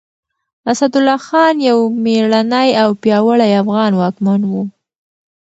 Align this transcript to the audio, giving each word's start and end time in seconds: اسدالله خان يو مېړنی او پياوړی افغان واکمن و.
اسدالله 0.71 1.17
خان 1.27 1.55
يو 1.69 1.77
مېړنی 2.03 2.69
او 2.83 2.89
پياوړی 3.01 3.51
افغان 3.61 3.91
واکمن 3.95 4.41
و. 4.45 4.51